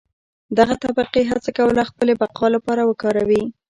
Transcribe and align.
دغه 0.57 0.75
طبقې 0.83 1.21
هڅه 1.31 1.49
کوله 1.57 1.83
خپلې 1.89 2.13
بقا 2.21 2.47
لپاره 2.55 2.81
وکاروي. 2.89 3.43